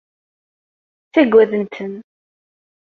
[1.07, 1.93] Ttagaden-ten.